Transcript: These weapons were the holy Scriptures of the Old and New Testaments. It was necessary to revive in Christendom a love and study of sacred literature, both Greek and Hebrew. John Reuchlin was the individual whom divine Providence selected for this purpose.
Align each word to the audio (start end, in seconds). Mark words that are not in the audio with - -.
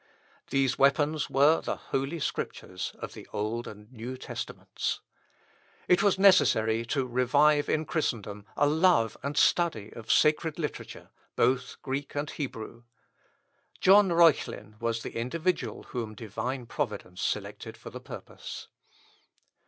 These 0.49 0.79
weapons 0.79 1.29
were 1.29 1.61
the 1.61 1.75
holy 1.75 2.19
Scriptures 2.19 2.91
of 2.97 3.13
the 3.13 3.27
Old 3.31 3.67
and 3.67 3.91
New 3.93 4.17
Testaments. 4.17 4.99
It 5.87 6.01
was 6.01 6.17
necessary 6.17 6.83
to 6.87 7.05
revive 7.05 7.69
in 7.69 7.85
Christendom 7.85 8.47
a 8.57 8.65
love 8.65 9.15
and 9.21 9.37
study 9.37 9.93
of 9.93 10.11
sacred 10.11 10.57
literature, 10.57 11.11
both 11.35 11.79
Greek 11.83 12.15
and 12.15 12.31
Hebrew. 12.31 12.81
John 13.79 14.09
Reuchlin 14.09 14.75
was 14.79 15.03
the 15.03 15.15
individual 15.15 15.83
whom 15.89 16.15
divine 16.15 16.65
Providence 16.65 17.21
selected 17.21 17.77
for 17.77 17.91
this 17.91 18.01
purpose. 18.03 18.69